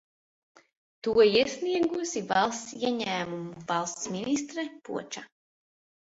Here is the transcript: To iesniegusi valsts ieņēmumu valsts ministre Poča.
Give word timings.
To 1.07 1.11
iesniegusi 1.23 2.23
valsts 2.31 2.73
ieņēmumu 2.91 3.61
valsts 3.73 4.09
ministre 4.15 4.65
Poča. 4.89 5.25